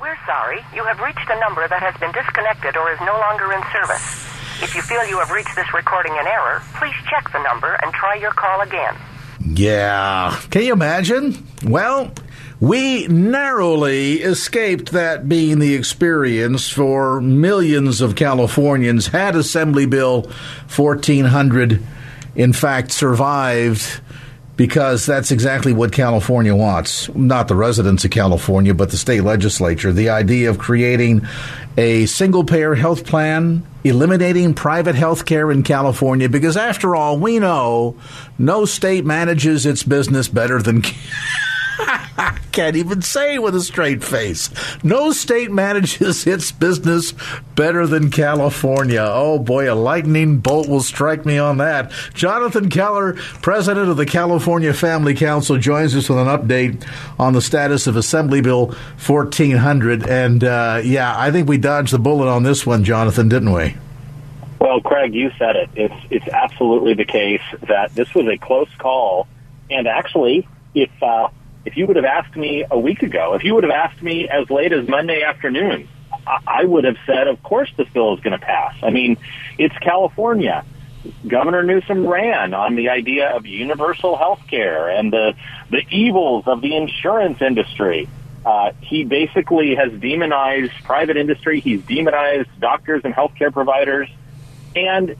[0.00, 0.60] We're sorry.
[0.74, 4.26] You have reached a number that has been disconnected or is no longer in service.
[4.62, 7.92] If you feel you have reached this recording in error, please check the number and
[7.92, 8.94] try your call again.
[9.40, 10.38] Yeah.
[10.50, 11.46] Can you imagine?
[11.64, 12.12] Well,
[12.60, 20.22] we narrowly escaped that being the experience for millions of Californians had Assembly Bill
[20.76, 21.82] 1400
[22.36, 24.00] in fact survived
[24.56, 27.08] because that's exactly what California wants.
[27.14, 29.90] Not the residents of California, but the state legislature.
[29.90, 31.26] The idea of creating
[31.78, 37.38] a single payer health plan, eliminating private health care in California, because after all, we
[37.38, 37.96] know
[38.38, 40.82] no state manages its business better than.
[42.52, 44.50] Can't even say with a straight face.
[44.82, 47.14] No state manages its business
[47.54, 49.04] better than California.
[49.06, 51.92] Oh boy, a lightning bolt will strike me on that.
[52.14, 56.86] Jonathan Keller, president of the California Family Council, joins us with an update
[57.18, 58.66] on the status of Assembly Bill
[59.06, 60.08] 1400.
[60.08, 63.76] And uh, yeah, I think we dodged the bullet on this one, Jonathan, didn't we?
[64.58, 65.70] Well, Craig, you said it.
[65.74, 69.26] It's it's absolutely the case that this was a close call,
[69.70, 71.28] and actually, if uh,
[71.64, 74.28] if you would have asked me a week ago, if you would have asked me
[74.28, 75.88] as late as Monday afternoon,
[76.26, 78.74] I would have said, of course this bill is going to pass.
[78.82, 79.18] I mean,
[79.58, 80.64] it's California.
[81.26, 85.34] Governor Newsom ran on the idea of universal health care and the,
[85.70, 88.08] the evils of the insurance industry.
[88.44, 91.60] Uh, he basically has demonized private industry.
[91.60, 94.08] He's demonized doctors and healthcare providers.
[94.76, 95.16] And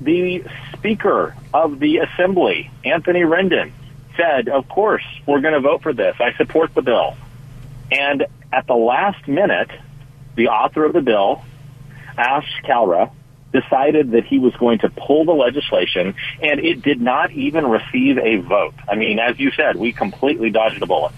[0.00, 0.44] the
[0.76, 3.72] Speaker of the Assembly, Anthony Rendon,
[4.18, 6.16] said, of course, we're going to vote for this.
[6.20, 7.16] I support the bill.
[7.90, 9.70] And at the last minute,
[10.34, 11.42] the author of the bill,
[12.16, 13.10] Ash Kalra,
[13.52, 18.18] decided that he was going to pull the legislation, and it did not even receive
[18.18, 18.74] a vote.
[18.86, 21.14] I mean, as you said, we completely dodged a bullet.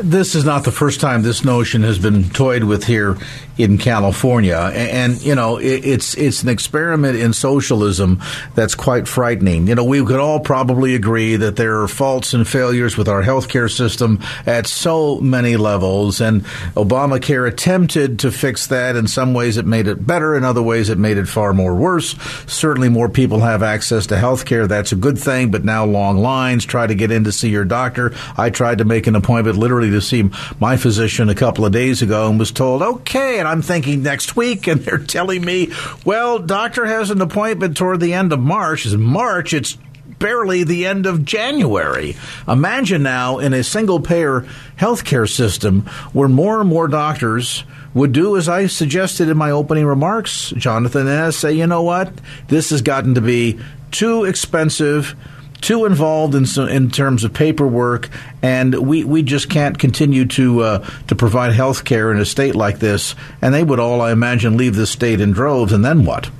[0.00, 3.18] This is not the first time this notion has been toyed with here
[3.58, 8.18] in California, and, and you know it, it's it's an experiment in socialism
[8.54, 9.66] that's quite frightening.
[9.66, 13.22] You know, we could all probably agree that there are faults and failures with our
[13.22, 18.96] healthcare system at so many levels, and Obamacare attempted to fix that.
[18.96, 20.34] In some ways, it made it better.
[20.34, 22.16] In other ways, it made it far more worse.
[22.46, 24.66] Certainly, more people have access to healthcare.
[24.66, 25.50] That's a good thing.
[25.50, 26.64] But now, long lines.
[26.64, 28.14] Try to get in to see your doctor.
[28.38, 32.02] I tried to make an appointment literally to see my physician a couple of days
[32.02, 35.72] ago and was told, okay, and I'm thinking next week, and they're telling me,
[36.04, 38.86] well, doctor has an appointment toward the end of March.
[38.86, 39.76] It's March, it's
[40.18, 42.16] barely the end of January.
[42.46, 44.46] Imagine now in a single payer
[44.78, 45.80] healthcare system
[46.12, 51.08] where more and more doctors would do as I suggested in my opening remarks, Jonathan,
[51.08, 52.12] and say, you know what?
[52.48, 53.58] This has gotten to be
[53.90, 55.16] too expensive
[55.62, 58.10] too involved in in terms of paperwork,
[58.42, 62.54] and we, we just can't continue to uh, to provide health care in a state
[62.54, 63.14] like this.
[63.40, 65.72] And they would all, I imagine, leave the state in droves.
[65.72, 66.30] And then what?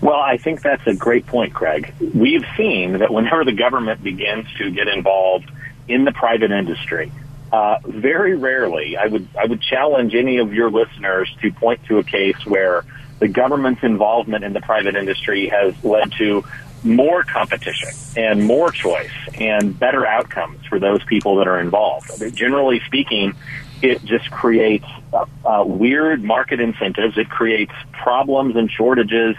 [0.00, 1.92] Well, I think that's a great point, Craig.
[2.14, 5.50] We've seen that whenever the government begins to get involved
[5.88, 7.10] in the private industry,
[7.52, 11.98] uh, very rarely, I would I would challenge any of your listeners to point to
[11.98, 12.84] a case where
[13.18, 16.44] the government's involvement in the private industry has led to
[16.88, 22.10] more competition and more choice and better outcomes for those people that are involved.
[22.34, 23.34] Generally speaking,
[23.82, 27.16] it just creates uh, uh, weird market incentives.
[27.16, 29.36] It creates problems and shortages,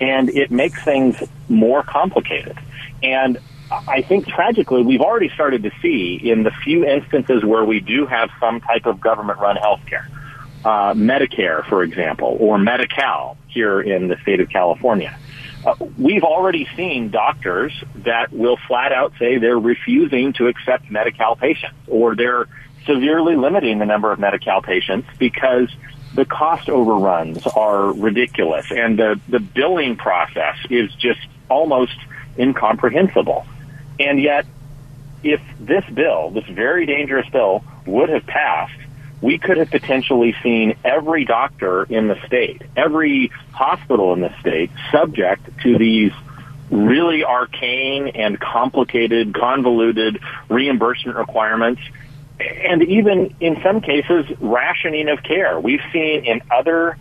[0.00, 2.58] and it makes things more complicated.
[3.02, 3.38] And
[3.70, 8.06] I think tragically, we've already started to see in the few instances where we do
[8.06, 10.06] have some type of government-run healthcare,
[10.64, 15.18] uh, Medicare, for example, or Medi-Cal here in the state of California
[15.64, 21.36] uh, we've already seen doctors that will flat out say they're refusing to accept Medi-Cal
[21.36, 22.46] patients or they're
[22.86, 25.68] severely limiting the number of Medi-Cal patients because
[26.14, 31.96] the cost overruns are ridiculous, and the the billing process is just almost
[32.38, 33.46] incomprehensible.
[33.98, 34.46] And yet,
[35.22, 38.78] if this bill, this very dangerous bill, would have passed,
[39.22, 44.70] we could have potentially seen every doctor in the state, every hospital in the state
[44.90, 46.12] subject to these
[46.70, 51.80] really arcane and complicated, convoluted reimbursement requirements
[52.40, 55.60] and even in some cases rationing of care.
[55.60, 56.98] We've seen in other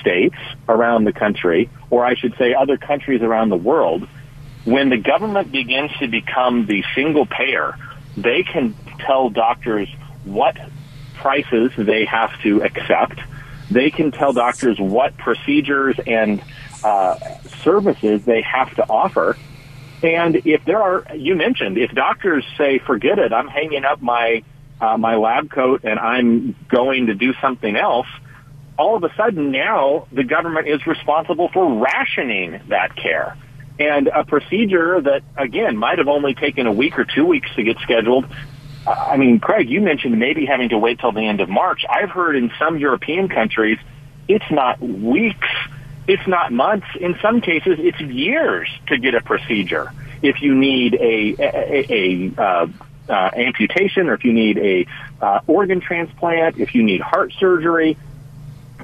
[0.00, 0.36] states
[0.68, 4.06] around the country, or I should say other countries around the world,
[4.64, 7.76] when the government begins to become the single payer,
[8.16, 9.88] they can tell doctors
[10.24, 10.56] what
[11.22, 13.20] prices they have to accept.
[13.70, 16.42] They can tell doctors what procedures and
[16.84, 17.16] uh,
[17.62, 19.38] services they have to offer.
[20.02, 24.42] And if there are, you mentioned, if doctors say, forget it, I'm hanging up my,
[24.80, 28.08] uh, my lab coat and I'm going to do something else,
[28.76, 33.36] all of a sudden now the government is responsible for rationing that care.
[33.78, 37.62] And a procedure that, again, might have only taken a week or two weeks to
[37.62, 38.26] get scheduled.
[38.86, 41.84] I mean, Craig, you mentioned maybe having to wait till the end of March.
[41.88, 43.78] I've heard in some European countries,
[44.28, 45.48] it's not weeks,
[46.08, 46.86] it's not months.
[47.00, 49.92] In some cases, it's years to get a procedure.
[50.20, 52.66] If you need a, a, a uh,
[53.08, 54.86] uh, amputation or if you need a
[55.20, 57.96] uh, organ transplant, if you need heart surgery,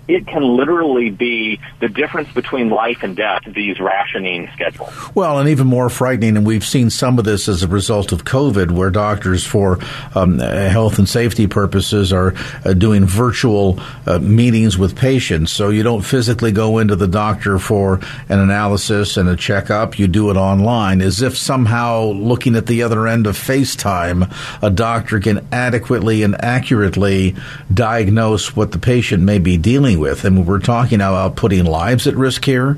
[0.08, 4.90] it can literally be the difference between life and death, these rationing schedules.
[5.14, 8.24] Well, and even more frightening, and we've seen some of this as a result of
[8.24, 9.78] COVID, where doctors, for
[10.14, 15.52] um, health and safety purposes, are uh, doing virtual uh, meetings with patients.
[15.52, 20.08] So you don't physically go into the doctor for an analysis and a checkup, you
[20.08, 25.20] do it online, as if somehow looking at the other end of FaceTime, a doctor
[25.20, 27.36] can adequately and accurately
[27.72, 30.24] diagnose what the patient may be dealing with.
[30.24, 32.76] And we're talking about putting lives at risk here.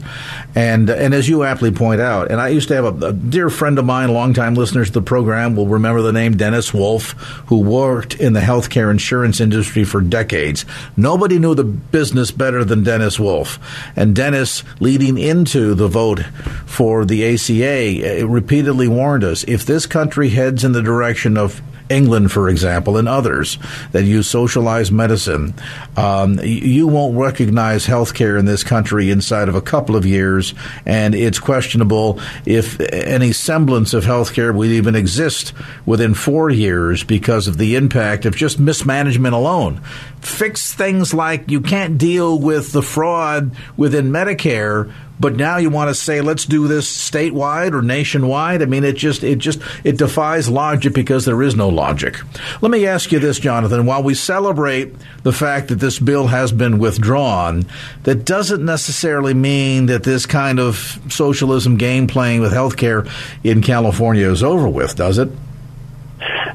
[0.55, 3.51] And and as you aptly point out, and I used to have a, a dear
[3.51, 7.13] friend of mine, longtime listeners to the program will remember the name Dennis Wolf,
[7.47, 10.65] who worked in the healthcare insurance industry for decades.
[10.97, 13.59] Nobody knew the business better than Dennis Wolf.
[13.97, 16.25] And Dennis, leading into the vote
[16.67, 22.33] for the ACA, repeatedly warned us if this country heads in the direction of England,
[22.33, 23.59] for example, and others
[23.93, 25.55] that use socialized medicine,
[25.97, 30.55] um, you won't recognize healthcare in this country inside of a couple of years,
[30.87, 35.53] and it's questionable if any semblance of healthcare would even exist
[35.85, 39.81] within four years because of the impact of just mismanagement alone.
[40.21, 45.91] Fix things like you can't deal with the fraud within Medicare but now you want
[45.91, 48.63] to say let's do this statewide or nationwide.
[48.63, 52.17] I mean, it just it just it defies logic because there is no logic.
[52.63, 53.85] Let me ask you this, Jonathan.
[53.85, 57.67] While we celebrate the fact that this bill has been withdrawn,
[58.05, 63.05] that doesn't necessarily mean that this kind of socialism game playing with health care
[63.45, 65.29] in California is over with, does it?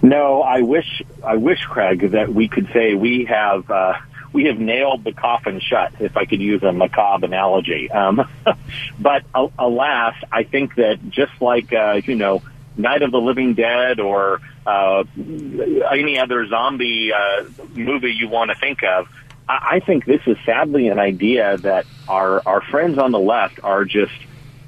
[0.01, 3.69] No, I wish I wish Craig that we could say we have.
[3.69, 3.93] Uh,
[4.35, 7.89] we have nailed the coffin shut, if I could use a macabre analogy.
[7.89, 8.29] Um,
[8.99, 12.43] but alas, I think that just like, uh, you know,
[12.75, 15.05] Night of the Living Dead or uh,
[15.89, 17.45] any other zombie uh,
[17.75, 19.07] movie you want to think of,
[19.47, 23.61] I, I think this is sadly an idea that our, our friends on the left
[23.63, 24.11] are just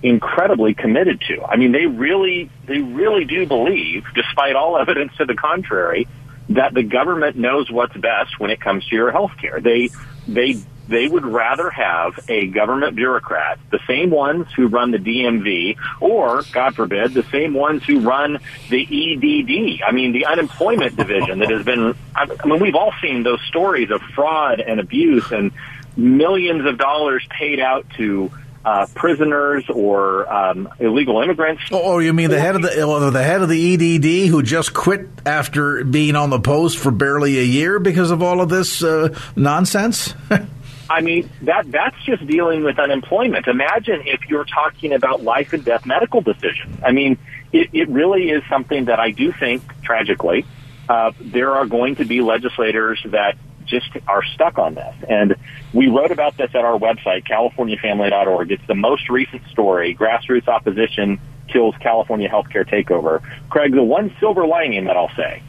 [0.01, 1.43] incredibly committed to.
[1.43, 6.08] I mean, they really, they really do believe, despite all evidence to the contrary,
[6.49, 9.60] that the government knows what's best when it comes to your health care.
[9.60, 9.89] They,
[10.27, 10.57] they,
[10.88, 16.43] they would rather have a government bureaucrat, the same ones who run the DMV, or,
[16.51, 19.81] God forbid, the same ones who run the EDD.
[19.86, 23.91] I mean, the unemployment division that has been, I mean, we've all seen those stories
[23.91, 25.51] of fraud and abuse and
[25.97, 28.31] millions of dollars paid out to
[28.67, 31.63] uh, prisoners or um, illegal immigrants.
[31.71, 34.73] Oh, oh, you mean the head of the the head of the EDD who just
[34.73, 38.84] quit after being on the post for barely a year because of all of this
[38.84, 40.13] uh, nonsense?
[40.89, 43.47] I mean that that's just dealing with unemployment.
[43.47, 46.77] Imagine if you're talking about life and death medical decisions.
[46.84, 47.17] I mean,
[47.53, 50.45] it, it really is something that I do think tragically
[50.89, 54.95] uh, there are going to be legislators that just are stuck on this.
[55.07, 55.35] And
[55.73, 58.51] we wrote about this at our website, californiafamily.org.
[58.51, 59.95] It's the most recent story.
[59.95, 63.21] Grassroots opposition kills California healthcare takeover.
[63.49, 65.43] Craig, the one silver lining that I'll say,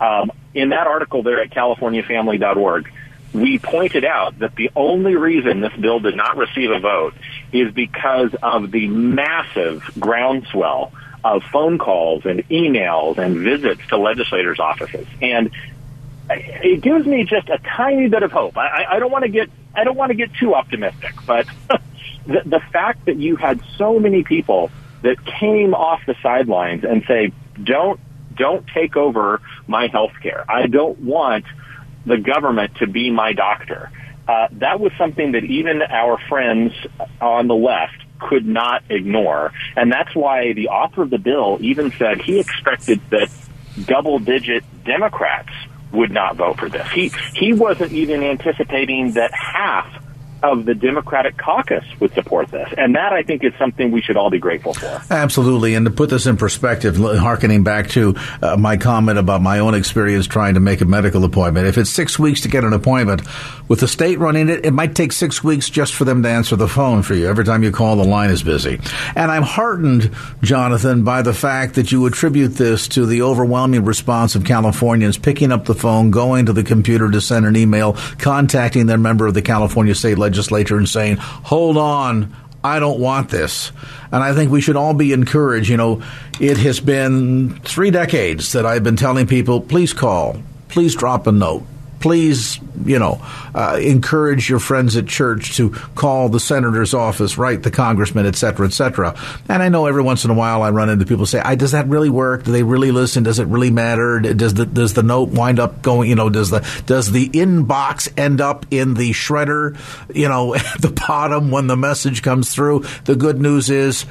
[0.00, 2.92] um, in that article there at californiafamily.org,
[3.32, 7.14] we pointed out that the only reason this bill did not receive a vote
[7.52, 10.92] is because of the massive groundswell
[11.24, 15.06] of phone calls and emails and visits to legislators' offices.
[15.20, 15.50] And
[16.30, 18.56] it gives me just a tiny bit of hope.
[18.56, 21.46] I, I don't want to get I don't want to get too optimistic, but
[22.26, 24.70] the, the fact that you had so many people
[25.02, 28.00] that came off the sidelines and say, don't,
[28.34, 30.44] don't take over my health care.
[30.48, 31.44] I don't want
[32.06, 33.90] the government to be my doctor.
[34.26, 36.72] Uh, that was something that even our friends
[37.20, 39.52] on the left could not ignore.
[39.76, 43.30] And that's why the author of the bill even said he expected that
[43.84, 45.50] double digit Democrats
[45.92, 46.86] would not vote for this.
[46.90, 50.05] He, he wasn't even anticipating that half
[50.42, 52.72] of the Democratic caucus would support this.
[52.76, 55.02] And that, I think, is something we should all be grateful for.
[55.10, 55.74] Absolutely.
[55.74, 59.74] And to put this in perspective, harkening back to uh, my comment about my own
[59.74, 63.22] experience trying to make a medical appointment, if it's six weeks to get an appointment,
[63.68, 66.54] with the state running it, it might take six weeks just for them to answer
[66.54, 67.28] the phone for you.
[67.28, 68.78] Every time you call, the line is busy.
[69.16, 74.34] And I'm heartened, Jonathan, by the fact that you attribute this to the overwhelming response
[74.34, 78.86] of Californians picking up the phone, going to the computer to send an email, contacting
[78.86, 83.70] their member of the California State Legislature and saying, hold on, I don't want this.
[84.10, 85.68] And I think we should all be encouraged.
[85.68, 86.02] You know,
[86.40, 91.32] it has been three decades that I've been telling people, please call, please drop a
[91.32, 91.64] note,
[92.00, 93.20] please, you know,
[93.54, 98.36] uh, encourage your friends at church to call the senator's office, write the congressman, et
[98.36, 99.18] cetera, et cetera.
[99.48, 101.72] And I know every once in a while I run into people say, "I does
[101.72, 102.44] that really work?
[102.44, 103.22] Do they really listen?
[103.22, 104.20] Does it really matter?
[104.20, 106.08] Does the does the note wind up going?
[106.08, 109.76] You know, does the does the inbox end up in the shredder?
[110.14, 112.84] You know, at the bottom when the message comes through?
[113.04, 114.06] The good news is."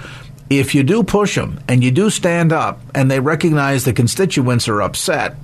[0.47, 4.67] If you do push them and you do stand up and they recognize the constituents
[4.67, 5.36] are upset,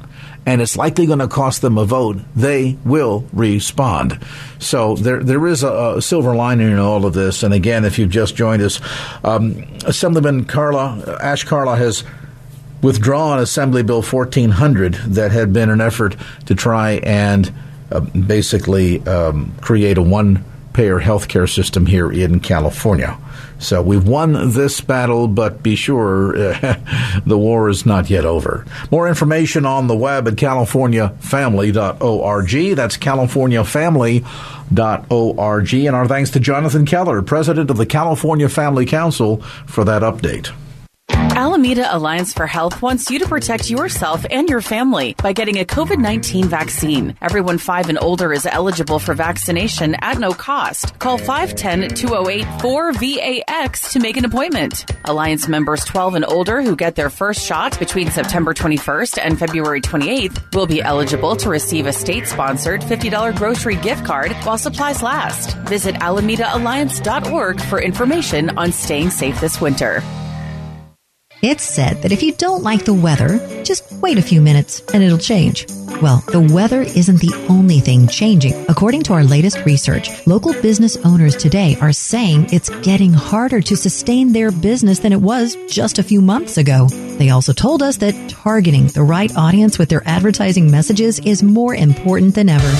[0.45, 4.19] and it's likely going to cost them a vote, they will respond.
[4.59, 7.43] So there, there is a, a, silver lining in all of this.
[7.43, 8.79] And again, if you've just joined us,
[9.23, 12.03] um, Assemblyman Kalra Ash Kalra has
[12.81, 16.15] withdrawn Assembly Bill 1400 that had been an effort
[16.47, 17.51] to try and
[17.91, 23.17] uh, basically um, create a one payer health care system here in California.
[23.61, 26.33] So we've won this battle, but be sure
[27.25, 28.65] the war is not yet over.
[28.91, 32.75] More information on the web at californiafamily.org.
[32.75, 35.73] That's californiafamily.org.
[35.73, 39.37] And our thanks to Jonathan Keller, president of the California Family Council,
[39.67, 40.51] for that update.
[41.33, 45.65] Alameda Alliance for Health wants you to protect yourself and your family by getting a
[45.65, 47.15] COVID 19 vaccine.
[47.21, 50.99] Everyone 5 and older is eligible for vaccination at no cost.
[50.99, 54.85] Call 510 208 4VAX to make an appointment.
[55.05, 59.79] Alliance members 12 and older who get their first shot between September 21st and February
[59.79, 65.01] 28th will be eligible to receive a state sponsored $50 grocery gift card while supplies
[65.01, 65.57] last.
[65.59, 70.03] Visit AlamedaAlliance.org for information on staying safe this winter.
[71.41, 75.01] It's said that if you don't like the weather, just wait a few minutes and
[75.01, 75.65] it'll change.
[75.99, 78.53] Well, the weather isn't the only thing changing.
[78.69, 83.75] According to our latest research, local business owners today are saying it's getting harder to
[83.75, 86.87] sustain their business than it was just a few months ago.
[86.87, 91.73] They also told us that targeting the right audience with their advertising messages is more
[91.73, 92.71] important than ever.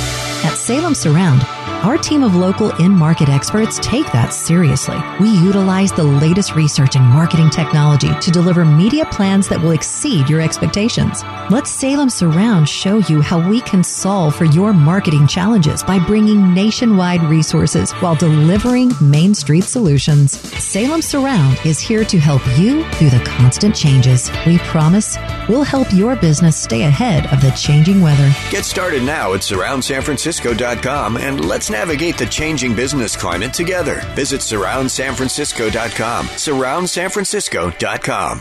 [0.43, 1.43] At Salem Surround,
[1.83, 4.97] our team of local in market experts take that seriously.
[5.19, 10.29] We utilize the latest research in marketing technology to deliver media plans that will exceed
[10.29, 11.23] your expectations.
[11.49, 16.53] Let Salem Surround show you how we can solve for your marketing challenges by bringing
[16.53, 20.39] nationwide resources while delivering Main Street solutions.
[20.61, 24.29] Salem Surround is here to help you through the constant changes.
[24.45, 28.31] We promise we'll help your business stay ahead of the changing weather.
[28.49, 34.01] Get started now at surroundsanfrancisco.com and let's navigate the changing business climate together.
[34.15, 36.25] Visit surroundsanfrancisco.com.
[36.27, 38.40] Surroundsanfrancisco.com.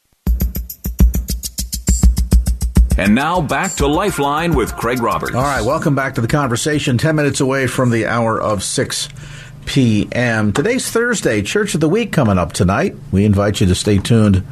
[2.97, 5.33] And now back to Lifeline with Craig Roberts.
[5.33, 6.97] All right, welcome back to the conversation.
[6.97, 9.07] 10 minutes away from the hour of 6
[9.65, 10.51] p.m.
[10.51, 12.95] Today's Thursday, Church of the Week coming up tonight.
[13.11, 14.43] We invite you to stay tuned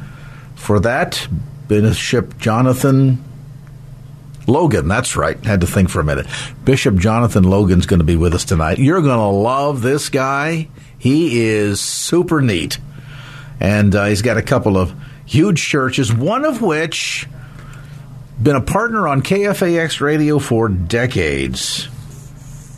[0.54, 1.28] for that.
[1.68, 3.22] Bishop Jonathan
[4.46, 5.42] Logan, that's right.
[5.44, 6.26] Had to think for a minute.
[6.64, 8.78] Bishop Jonathan Logan's going to be with us tonight.
[8.78, 10.68] You're going to love this guy.
[10.98, 12.78] He is super neat.
[13.60, 14.94] And uh, he's got a couple of
[15.26, 17.28] huge churches, one of which
[18.42, 21.88] been a partner on KFAX radio for decades.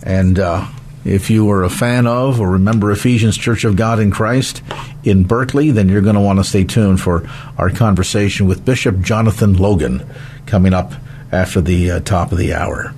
[0.03, 0.67] And uh,
[1.05, 4.63] If you are a fan of or remember Ephesians Church of God in Christ
[5.03, 9.01] in Berkeley, then you're going to want to stay tuned for our conversation with Bishop
[9.01, 10.07] Jonathan Logan
[10.47, 10.93] coming up
[11.33, 12.95] after the uh, top of the hour.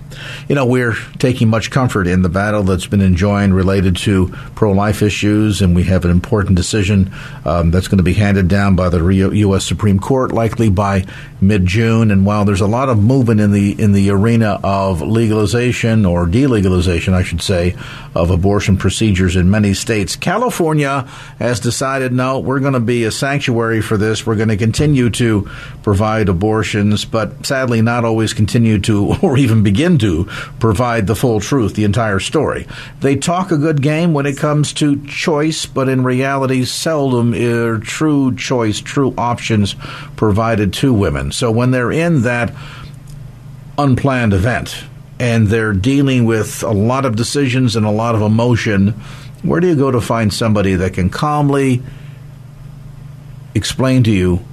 [0.48, 4.72] You know, we're taking much comfort in the battle that's been enjoined related to pro
[4.72, 7.12] life issues, and we have an important decision
[7.44, 9.64] um, that's going to be handed down by the U.S.
[9.64, 11.06] Supreme Court, likely by
[11.46, 12.10] mid June.
[12.10, 16.26] And while there's a lot of movement in the in the arena of legalization or
[16.26, 17.76] delegalization, I should say,
[18.14, 23.10] of abortion procedures in many states, California has decided no, we're going to be a
[23.10, 24.26] sanctuary for this.
[24.26, 25.48] We're going to continue to
[25.82, 30.24] provide abortions, but sadly, not always continue to or even begin to
[30.60, 32.66] provide the full truth, the entire story.
[33.00, 37.78] They talk a good game when it comes to choice, but in reality, seldom are
[37.78, 39.74] true choice, true options
[40.16, 41.32] provided to women.
[41.34, 42.54] So when they're in that
[43.76, 44.84] unplanned event
[45.18, 48.90] and they're dealing with a lot of decisions and a lot of emotion,
[49.42, 51.82] where do you go to find somebody that can calmly
[53.52, 54.44] explain to you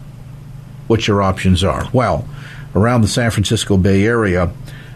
[0.88, 1.88] what your options are?
[1.94, 2.28] Well,
[2.74, 4.52] around the San Francisco Bay Area,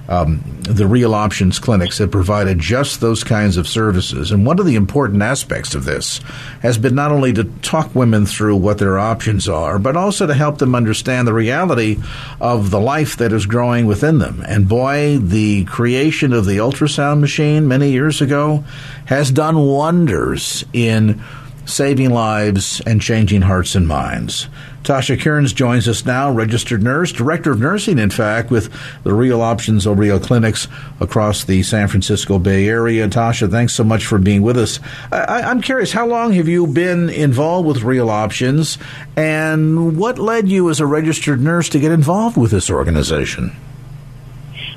[0.08, 4.32] um, the Real Options clinics have provided just those kinds of services.
[4.32, 6.20] And one of the important aspects of this
[6.62, 10.34] has been not only to talk women through what their options are, but also to
[10.34, 11.98] help them understand the reality
[12.40, 14.44] of the life that is growing within them.
[14.48, 18.64] And boy, the creation of the ultrasound machine many years ago
[19.06, 21.22] has done wonders in
[21.66, 24.48] saving lives and changing hearts and minds.
[24.84, 28.72] Tasha Kearns joins us now, registered nurse, director of nursing, in fact, with
[29.04, 30.68] the Real Options Real Clinics
[31.00, 33.08] across the San Francisco Bay Area.
[33.08, 34.80] Tasha, thanks so much for being with us.
[35.12, 38.78] I, I'm curious, how long have you been involved with Real Options,
[39.16, 43.56] and what led you as a registered nurse to get involved with this organization?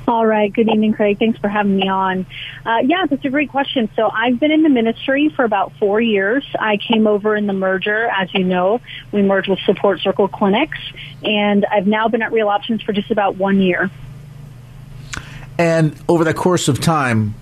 [0.09, 0.51] All right.
[0.51, 1.19] Good evening, Craig.
[1.19, 2.25] Thanks for having me on.
[2.65, 3.91] Uh, yeah, that's a great question.
[3.95, 6.43] So I've been in the ministry for about four years.
[6.59, 8.81] I came over in the merger, as you know.
[9.11, 10.79] We merged with Support Circle Clinics,
[11.23, 13.91] and I've now been at Real Options for just about one year.
[15.59, 17.35] And over the course of time,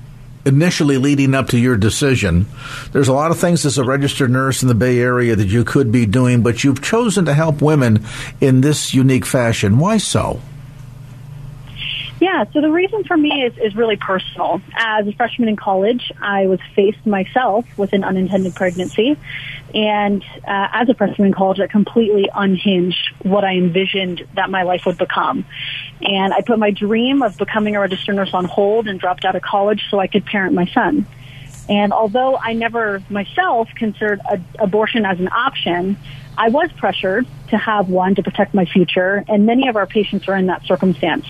[0.46, 2.48] initially leading up to your decision,
[2.92, 5.64] there's a lot of things as a registered nurse in the Bay Area that you
[5.64, 8.04] could be doing, but you've chosen to help women
[8.42, 9.80] in this unique fashion.
[9.80, 10.42] Why so?
[12.20, 14.60] Yeah, so the reason for me is, is really personal.
[14.76, 19.18] As a freshman in college, I was faced myself with an unintended pregnancy.
[19.76, 24.64] And uh, as a freshman in college, that completely unhinged what I envisioned that my
[24.64, 25.46] life would become.
[26.02, 29.36] And I put my dream of becoming a registered nurse on hold and dropped out
[29.36, 31.06] of college so I could parent my son.
[31.70, 35.98] And although I never myself considered a, abortion as an option,
[36.38, 40.28] I was pressured to have one to protect my future, and many of our patients
[40.28, 41.26] are in that circumstance.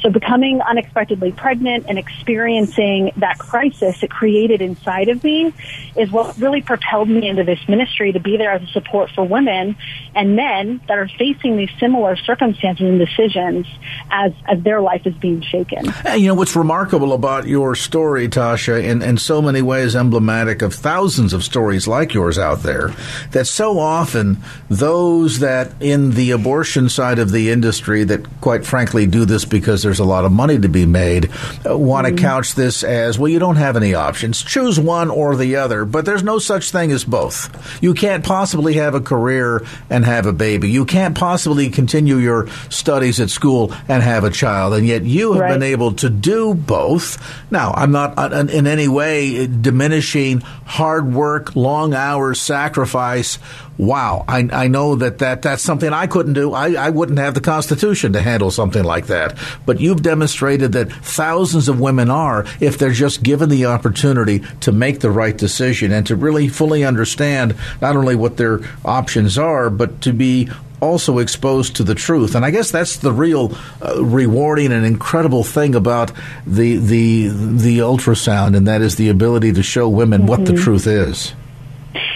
[0.00, 5.54] So becoming unexpectedly pregnant and experiencing that crisis it created inside of me
[5.96, 9.24] is what really propelled me into this ministry to be there as a support for
[9.24, 9.76] women
[10.14, 13.66] and men that are facing these similar circumstances and decisions
[14.10, 15.92] as, as their life is being shaken.
[16.16, 20.74] You know, what's remarkable about your story, Tasha, in, in so many ways emblematic of
[20.74, 22.92] thousands of stories like yours out there,
[23.30, 29.06] that so often those that in the abortion side of the industry that quite frankly
[29.06, 31.30] do this because there's a lot of money to be made
[31.68, 32.24] uh, want to mm-hmm.
[32.24, 36.04] couch this as well you don't have any options choose one or the other but
[36.04, 40.32] there's no such thing as both you can't possibly have a career and have a
[40.32, 45.02] baby you can't possibly continue your studies at school and have a child and yet
[45.02, 45.52] you have right.
[45.52, 51.54] been able to do both now i'm not uh, in any way diminishing hard work
[51.54, 53.38] long hours sacrifice
[53.86, 56.52] wow, I, I know that, that that's something I couldn't do.
[56.52, 59.36] I, I wouldn't have the Constitution to handle something like that.
[59.66, 64.72] But you've demonstrated that thousands of women are if they're just given the opportunity to
[64.72, 69.68] make the right decision and to really fully understand not only what their options are,
[69.68, 70.48] but to be
[70.80, 72.34] also exposed to the truth.
[72.34, 76.12] And I guess that's the real uh, rewarding and incredible thing about
[76.46, 80.28] the the the ultrasound, and that is the ability to show women mm-hmm.
[80.28, 80.62] what the mm-hmm.
[80.62, 81.34] truth is.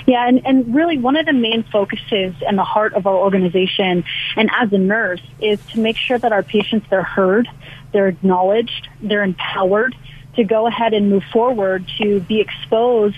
[0.07, 4.05] Yeah, and, and really one of the main focuses and the heart of our organization
[4.37, 7.49] and as a nurse is to make sure that our patients, they're heard,
[7.93, 9.97] they're acknowledged, they're empowered
[10.37, 13.17] to go ahead and move forward to be exposed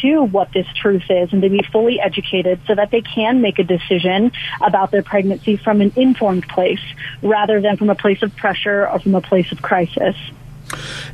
[0.00, 3.58] to what this truth is and to be fully educated so that they can make
[3.58, 4.30] a decision
[4.60, 6.82] about their pregnancy from an informed place
[7.20, 10.14] rather than from a place of pressure or from a place of crisis.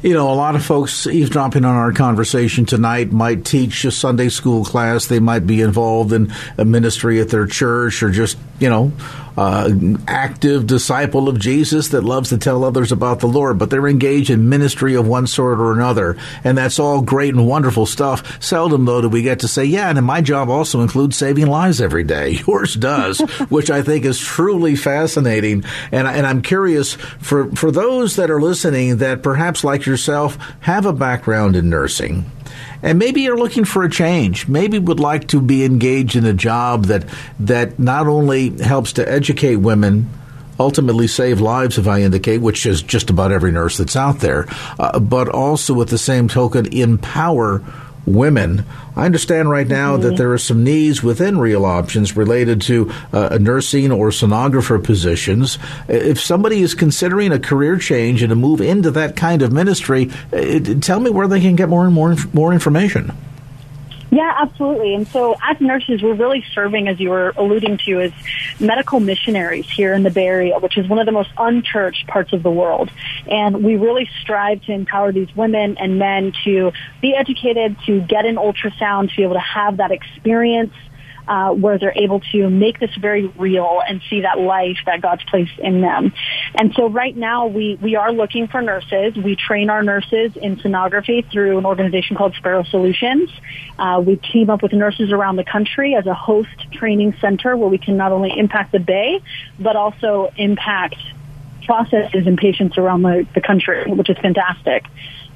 [0.02, 4.28] You know, a lot of folks eavesdropping on our conversation tonight might teach a Sunday
[4.28, 5.06] school class.
[5.06, 8.92] They might be involved in a ministry at their church or just, you know,
[9.36, 9.70] uh,
[10.06, 14.30] active disciple of Jesus that loves to tell others about the Lord, but they're engaged
[14.30, 16.16] in ministry of one sort or another.
[16.44, 18.40] And that's all great and wonderful stuff.
[18.42, 21.80] Seldom, though, do we get to say, yeah, and my job also includes saving lives
[21.80, 22.30] every day.
[22.46, 25.64] Yours does, which I think is truly fascinating.
[25.90, 30.86] And, and I'm curious for, for those that are listening that perhaps like yourself have
[30.86, 32.30] a background in nursing
[32.84, 34.46] and maybe you're looking for a change.
[34.46, 37.06] Maybe would like to be engaged in a job that
[37.40, 40.10] that not only helps to educate women,
[40.60, 44.46] ultimately save lives, if I indicate, which is just about every nurse that's out there,
[44.78, 47.62] uh, but also at the same token empower
[48.06, 48.64] women.
[48.96, 50.02] I understand right now mm-hmm.
[50.02, 55.58] that there are some needs within Real Options related to uh, nursing or sonographer positions.
[55.88, 60.10] If somebody is considering a career change and a move into that kind of ministry,
[60.32, 63.12] uh, tell me where they can get more and more more information.
[64.14, 64.94] Yeah, absolutely.
[64.94, 68.12] And so as nurses, we're really serving, as you were alluding to, as
[68.60, 72.32] medical missionaries here in the Bay Area, which is one of the most unchurched parts
[72.32, 72.92] of the world.
[73.28, 76.70] And we really strive to empower these women and men to
[77.02, 80.74] be educated, to get an ultrasound, to be able to have that experience
[81.26, 85.24] uh, where they're able to make this very real and see that life that God's
[85.24, 86.12] placed in them.
[86.54, 89.16] And so right now we, we are looking for nurses.
[89.16, 93.30] We train our nurses in sonography through an organization called Sparrow Solutions.
[93.78, 97.68] Uh, we team up with nurses around the country as a host training center where
[97.68, 99.20] we can not only impact the Bay,
[99.58, 100.96] but also impact
[101.64, 104.84] processes and patients around the, the country, which is fantastic.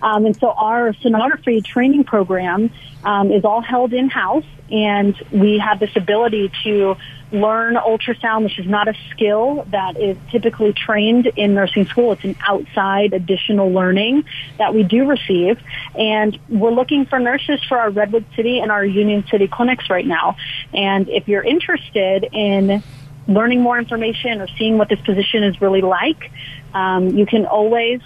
[0.01, 2.70] Um, and so our sonography training program
[3.05, 6.97] um, is all held in house, and we have this ability to
[7.33, 12.12] learn ultrasound, which is not a skill that is typically trained in nursing school.
[12.12, 14.24] It's an outside additional learning
[14.57, 15.59] that we do receive.
[15.95, 20.07] And we're looking for nurses for our Redwood City and our Union City clinics right
[20.07, 20.37] now.
[20.72, 22.83] And if you're interested in
[23.29, 26.33] learning more information or seeing what this position is really like,
[26.74, 28.01] um, you can always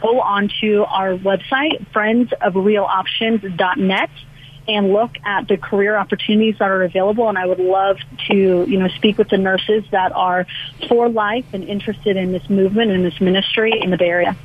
[0.00, 4.10] go onto our website, friendsofrealoptions.net
[4.68, 7.28] and look at the career opportunities that are available.
[7.28, 7.98] And I would love
[8.28, 10.46] to, you know, speak with the nurses that are
[10.88, 14.36] for life and interested in this movement and this ministry in the Bay Area.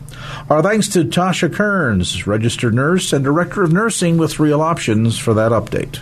[0.49, 5.33] Our thanks to Tasha Kearns, registered nurse and director of nursing with Real Options, for
[5.33, 6.01] that update.